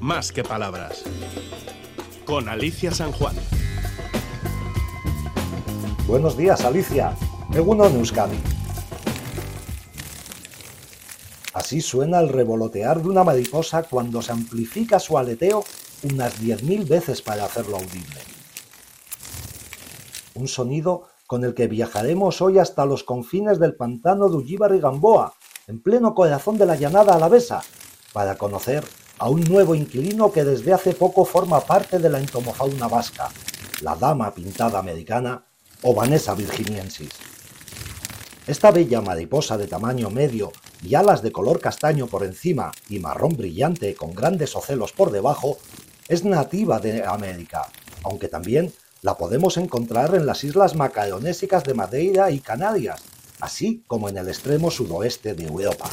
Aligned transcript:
más 0.00 0.32
que 0.32 0.42
palabras. 0.42 1.02
Con 2.24 2.48
Alicia 2.48 2.90
San 2.92 3.12
Juan. 3.12 3.36
Buenos 6.06 6.36
días, 6.36 6.64
Alicia. 6.64 7.16
Egunon 7.52 7.96
Euskadi. 7.96 8.38
Así 11.54 11.80
suena 11.80 12.20
el 12.20 12.28
revolotear 12.28 13.02
de 13.02 13.08
una 13.08 13.24
mariposa 13.24 13.84
cuando 13.84 14.20
se 14.22 14.32
amplifica 14.32 14.98
su 14.98 15.16
aleteo 15.16 15.64
unas 16.02 16.40
10.000 16.40 16.86
veces 16.86 17.22
para 17.22 17.44
hacerlo 17.44 17.76
audible. 17.76 18.20
Un 20.34 20.48
sonido 20.48 21.08
con 21.26 21.44
el 21.44 21.54
que 21.54 21.66
viajaremos 21.66 22.42
hoy 22.42 22.58
hasta 22.58 22.84
los 22.84 23.02
confines 23.02 23.58
del 23.58 23.74
pantano 23.74 24.28
de 24.28 24.36
Ullibar 24.36 24.74
y 24.74 24.80
Gamboa, 24.80 25.32
en 25.66 25.80
pleno 25.82 26.14
corazón 26.14 26.58
de 26.58 26.66
la 26.66 26.76
llanada 26.76 27.14
alavesa, 27.14 27.62
para 28.12 28.36
conocer 28.36 28.84
a 29.18 29.28
un 29.28 29.42
nuevo 29.44 29.74
inquilino 29.74 30.30
que 30.30 30.44
desde 30.44 30.72
hace 30.72 30.92
poco 30.92 31.24
forma 31.24 31.60
parte 31.60 31.98
de 31.98 32.10
la 32.10 32.18
entomofauna 32.18 32.88
vasca, 32.88 33.30
la 33.80 33.94
dama 33.94 34.34
pintada 34.34 34.78
americana 34.78 35.44
o 35.82 35.94
Vanessa 35.94 36.34
virginiensis. 36.34 37.10
Esta 38.46 38.70
bella 38.70 39.00
mariposa 39.00 39.56
de 39.58 39.66
tamaño 39.66 40.10
medio 40.10 40.52
y 40.82 40.94
alas 40.94 41.22
de 41.22 41.32
color 41.32 41.60
castaño 41.60 42.06
por 42.06 42.24
encima 42.24 42.70
y 42.88 42.98
marrón 42.98 43.36
brillante 43.36 43.94
con 43.94 44.14
grandes 44.14 44.54
ocelos 44.54 44.92
por 44.92 45.10
debajo, 45.10 45.58
es 46.08 46.24
nativa 46.24 46.78
de 46.78 47.04
América, 47.04 47.68
aunque 48.04 48.28
también 48.28 48.72
la 49.02 49.16
podemos 49.16 49.56
encontrar 49.56 50.14
en 50.14 50.26
las 50.26 50.44
islas 50.44 50.74
macaronésicas 50.74 51.64
de 51.64 51.74
Madeira 51.74 52.30
y 52.30 52.40
Canarias, 52.40 53.02
así 53.40 53.82
como 53.86 54.08
en 54.08 54.18
el 54.18 54.28
extremo 54.28 54.70
sudoeste 54.70 55.34
de 55.34 55.44
Europa. 55.44 55.90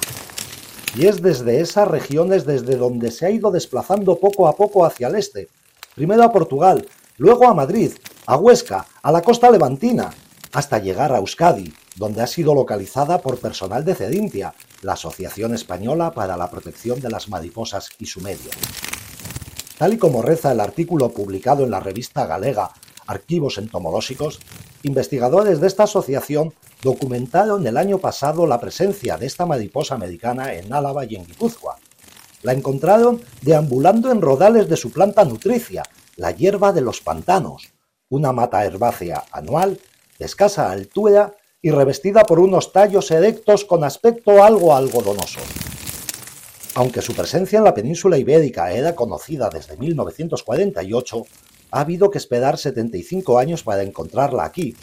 Y 0.95 1.07
es 1.07 1.21
desde 1.21 1.59
esas 1.59 1.87
regiones 1.87 2.45
desde 2.45 2.75
donde 2.75 3.09
se 3.09 3.25
ha 3.25 3.31
ido 3.31 3.51
desplazando 3.51 4.19
poco 4.19 4.47
a 4.47 4.55
poco 4.55 4.85
hacia 4.85 5.07
el 5.07 5.15
este, 5.15 5.47
primero 5.95 6.23
a 6.23 6.31
Portugal, 6.31 6.87
luego 7.17 7.47
a 7.47 7.53
Madrid, 7.53 7.93
a 8.27 8.37
Huesca, 8.37 8.85
a 9.01 9.11
la 9.11 9.21
costa 9.21 9.49
levantina, 9.49 10.13
hasta 10.51 10.77
llegar 10.77 11.11
a 11.11 11.17
Euskadi, 11.17 11.73
donde 11.95 12.21
ha 12.21 12.27
sido 12.27 12.53
localizada 12.53 13.19
por 13.21 13.39
personal 13.39 13.83
de 13.83 13.95
Cedimpia, 13.95 14.53
la 14.83 14.93
Asociación 14.93 15.53
Española 15.55 16.11
para 16.11 16.37
la 16.37 16.49
Protección 16.49 16.99
de 16.99 17.09
las 17.09 17.27
Mariposas 17.27 17.89
y 17.97 18.05
su 18.05 18.21
Medio. 18.21 18.51
Tal 19.77 19.93
y 19.93 19.97
como 19.97 20.21
reza 20.21 20.51
el 20.51 20.59
artículo 20.59 21.09
publicado 21.09 21.63
en 21.63 21.71
la 21.71 21.79
revista 21.79 22.27
galega 22.27 22.71
Archivos 23.07 23.57
Entomológicos, 23.57 24.39
investigadores 24.83 25.59
de 25.59 25.67
esta 25.67 25.83
asociación 25.83 26.53
documentaron 26.83 27.65
el 27.65 27.77
año 27.77 27.97
pasado 27.97 28.45
la 28.45 28.59
presencia 28.59 29.17
de 29.17 29.25
esta 29.25 29.45
mariposa 29.45 29.95
americana 29.95 30.53
en 30.53 30.71
Álava 30.73 31.05
y 31.05 31.15
en 31.15 31.25
Guipúzcoa. 31.25 31.77
La 32.43 32.51
encontraron 32.51 33.21
deambulando 33.41 34.11
en 34.11 34.21
rodales 34.21 34.67
de 34.67 34.75
su 34.75 34.91
planta 34.91 35.23
nutricia, 35.23 35.83
la 36.17 36.31
hierba 36.31 36.73
de 36.73 36.81
los 36.81 36.99
pantanos, 36.99 37.73
una 38.09 38.33
mata 38.33 38.65
herbácea 38.65 39.23
anual 39.31 39.79
de 40.19 40.25
escasa 40.25 40.69
altura 40.69 41.33
y 41.61 41.71
revestida 41.71 42.23
por 42.23 42.39
unos 42.39 42.73
tallos 42.73 43.09
erectos 43.11 43.63
con 43.63 43.85
aspecto 43.85 44.43
algo 44.43 44.75
algodonoso. 44.75 45.39
Aunque 46.75 47.01
su 47.01 47.13
presencia 47.13 47.59
en 47.59 47.63
la 47.63 47.73
península 47.73 48.17
ibérica 48.17 48.73
era 48.73 48.93
conocida 48.93 49.49
desde 49.49 49.77
1948, 49.77 51.25
ha 51.71 51.79
habido 51.79 52.11
que 52.11 52.17
esperar 52.17 52.57
75 52.57 53.39
años 53.39 53.63
para 53.63 53.83
encontrarla 53.83 54.43
aquí. 54.43 54.75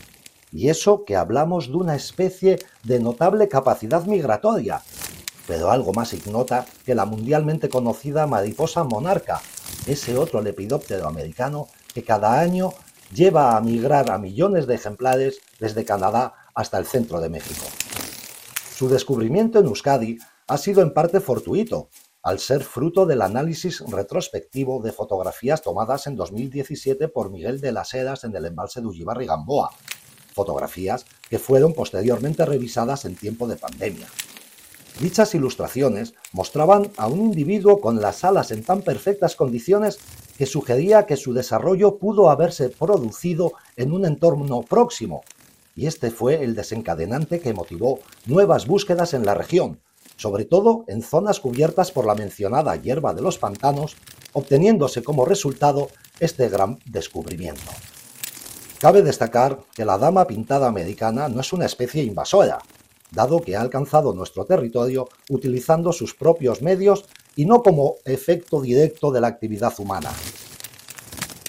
Y 0.53 0.69
eso 0.69 1.05
que 1.05 1.17
hablamos 1.17 1.69
de 1.69 1.77
una 1.77 1.95
especie 1.95 2.59
de 2.83 3.01
notable 3.01 3.49
capacidad 3.49 4.05
migratoria, 4.05 4.83
pero 5.47 5.71
algo 5.71 5.93
más 5.93 6.13
ignota 6.13 6.67
que 6.85 6.95
la 6.95 7.05
mundialmente 7.05 7.69
conocida 7.69 8.27
mariposa 8.27 8.85
monarca, 8.85 9.41
ese 9.87 10.17
otro 10.17 10.43
lepidóptero 10.43 11.07
americano 11.07 11.69
que 11.95 12.05
cada 12.05 12.41
año 12.41 12.73
lleva 13.13 13.57
a 13.57 13.61
migrar 13.61 14.11
a 14.11 14.19
millones 14.19 14.67
de 14.67 14.75
ejemplares 14.75 15.41
desde 15.59 15.85
Canadá 15.85 16.35
hasta 16.55 16.79
el 16.79 16.87
centro 16.87 17.21
de 17.21 17.29
México. 17.29 17.67
Su 18.75 18.89
descubrimiento 18.89 19.59
en 19.59 19.67
Euskadi 19.67 20.19
ha 20.47 20.59
sido 20.59 20.83
en 20.83 20.93
parte 20.93 21.21
fortuito, 21.21 21.91
al 22.23 22.39
ser 22.39 22.63
fruto 22.63 23.07
del 23.07 23.23
análisis 23.23 23.81
retrospectivo 23.81 24.83
de 24.83 24.93
fotografías 24.93 25.63
tomadas 25.63 26.07
en 26.07 26.17
2017 26.17 27.09
por 27.09 27.31
Miguel 27.31 27.61
de 27.61 27.73
las 27.73 27.95
Heras 27.95 28.25
en 28.25 28.37
el 28.37 28.45
embalse 28.45 28.81
de 28.81 28.87
Ullibarri 28.87 29.27
Gamboa, 29.27 29.71
fotografías 30.35 31.07
que 31.29 31.39
fueron 31.39 31.75
posteriormente 31.75 32.45
revisadas 32.45 33.05
en 33.05 33.17
tiempo 33.17 33.47
de 33.47 33.57
pandemia. 33.57 34.07
Dichas 35.01 35.35
ilustraciones 35.35 36.15
mostraban 36.33 36.91
a 36.97 37.07
un 37.07 37.21
individuo 37.21 37.81
con 37.81 38.01
las 38.01 38.25
alas 38.25 38.51
en 38.51 38.63
tan 38.63 38.83
perfectas 38.83 39.37
condiciones 39.37 39.99
que 40.37 40.47
sugería 40.47 41.07
que 41.07 41.17
su 41.17 41.33
desarrollo 41.33 41.97
pudo 41.97 42.29
haberse 42.29 42.69
producido 42.69 43.53
en 43.77 43.93
un 43.93 44.05
entorno 44.05 44.63
próximo, 44.63 45.23
y 45.77 45.87
este 45.87 46.11
fue 46.11 46.43
el 46.45 46.55
desencadenante 46.55 47.41
que 47.41 47.55
motivó 47.55 48.01
nuevas 48.27 48.67
búsquedas 48.67 49.15
en 49.15 49.25
la 49.25 49.35
región, 49.35 49.81
sobre 50.17 50.45
todo 50.45 50.85
en 50.89 51.03
zonas 51.03 51.41
cubiertas 51.41 51.93
por 51.93 52.07
la 52.07 52.15
mencionada 52.15 52.77
hierba 52.77 53.15
de 53.15 53.23
los 53.23 53.39
pantanos, 53.39 53.97
obteniéndose 54.33 55.03
como 55.03 55.25
resultado 55.25 55.89
este 56.19 56.49
gran 56.51 56.79
descubrimiento. 56.85 57.71
Cabe 58.81 59.03
destacar 59.03 59.61
que 59.75 59.85
la 59.85 59.99
dama 59.99 60.27
pintada 60.27 60.67
americana 60.67 61.29
no 61.29 61.43
es 61.43 61.53
una 61.53 61.67
especie 61.67 62.03
invasora, 62.03 62.61
dado 63.11 63.43
que 63.43 63.55
ha 63.55 63.61
alcanzado 63.61 64.15
nuestro 64.15 64.47
territorio 64.47 65.07
utilizando 65.29 65.93
sus 65.93 66.15
propios 66.15 66.63
medios 66.63 67.05
y 67.37 67.45
no 67.45 67.63
como 67.63 67.97
efecto 68.07 68.59
directo 68.63 69.13
de 69.13 69.21
la 69.21 69.27
actividad 69.27 69.75
humana. 69.79 70.11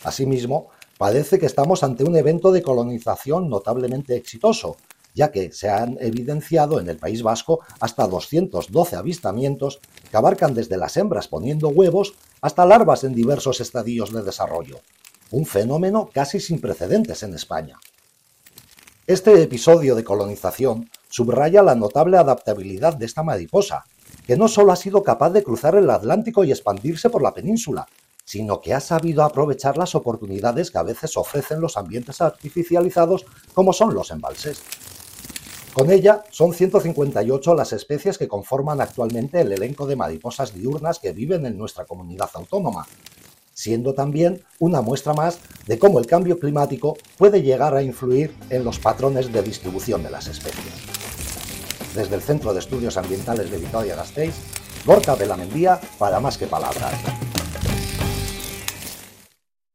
Asimismo, 0.03 0.71
parece 0.97 1.39
que 1.39 1.45
estamos 1.45 1.83
ante 1.83 2.03
un 2.03 2.17
evento 2.17 2.51
de 2.51 2.63
colonización 2.63 3.49
notablemente 3.49 4.17
exitoso, 4.17 4.75
ya 5.15 5.31
que 5.31 5.53
se 5.53 5.69
han 5.69 5.95
evidenciado 6.01 6.81
en 6.81 6.89
el 6.89 6.97
País 6.97 7.23
Vasco 7.23 7.61
hasta 7.79 8.07
212 8.07 8.97
avistamientos 8.97 9.79
que 10.09 10.17
abarcan 10.17 10.53
desde 10.53 10.75
las 10.75 10.97
hembras 10.97 11.29
poniendo 11.29 11.69
huevos 11.69 12.13
hasta 12.41 12.65
larvas 12.65 13.05
en 13.05 13.13
diversos 13.13 13.61
estadios 13.61 14.11
de 14.11 14.21
desarrollo, 14.21 14.81
un 15.31 15.45
fenómeno 15.45 16.09
casi 16.13 16.39
sin 16.39 16.59
precedentes 16.59 17.23
en 17.23 17.33
España. 17.33 17.79
Este 19.07 19.41
episodio 19.41 19.95
de 19.95 20.03
colonización 20.03 20.89
subraya 21.09 21.63
la 21.63 21.75
notable 21.75 22.17
adaptabilidad 22.17 22.95
de 22.95 23.05
esta 23.05 23.23
mariposa, 23.23 23.85
que 24.27 24.37
no 24.37 24.47
solo 24.47 24.71
ha 24.71 24.75
sido 24.75 25.03
capaz 25.03 25.31
de 25.31 25.43
cruzar 25.43 25.75
el 25.75 25.89
Atlántico 25.89 26.43
y 26.43 26.51
expandirse 26.51 27.09
por 27.09 27.21
la 27.21 27.33
península, 27.33 27.87
sino 28.25 28.61
que 28.61 28.73
ha 28.73 28.79
sabido 28.79 29.23
aprovechar 29.23 29.77
las 29.77 29.95
oportunidades 29.95 30.69
que 30.69 30.77
a 30.77 30.83
veces 30.83 31.17
ofrecen 31.17 31.59
los 31.59 31.77
ambientes 31.77 32.21
artificializados 32.21 33.25
como 33.53 33.73
son 33.73 33.93
los 33.93 34.11
embalses. 34.11 34.61
Con 35.73 35.89
ella 35.89 36.23
son 36.29 36.53
158 36.53 37.55
las 37.55 37.71
especies 37.71 38.17
que 38.17 38.27
conforman 38.27 38.81
actualmente 38.81 39.39
el 39.39 39.53
elenco 39.53 39.87
de 39.87 39.95
mariposas 39.95 40.53
diurnas 40.53 40.99
que 40.99 41.13
viven 41.13 41.45
en 41.45 41.57
nuestra 41.57 41.85
comunidad 41.85 42.29
autónoma, 42.33 42.85
siendo 43.53 43.93
también 43.93 44.43
una 44.59 44.81
muestra 44.81 45.13
más 45.13 45.39
de 45.67 45.79
cómo 45.79 45.99
el 45.99 46.05
cambio 46.05 46.39
climático 46.39 46.97
puede 47.17 47.41
llegar 47.41 47.75
a 47.75 47.83
influir 47.83 48.35
en 48.49 48.63
los 48.63 48.79
patrones 48.79 49.31
de 49.31 49.41
distribución 49.41 50.03
de 50.03 50.11
las 50.11 50.27
especies. 50.27 50.73
Desde 51.95 52.15
el 52.15 52.21
Centro 52.21 52.53
de 52.53 52.59
Estudios 52.59 52.97
Ambientales 52.97 53.51
de 53.51 53.57
Vitoria-Gasteiz, 53.57 54.35
Gorka 54.85 55.15
Belamendía 55.15 55.79
para 55.99 56.19
Más 56.19 56.37
que 56.37 56.47
Palabras. 56.47 56.93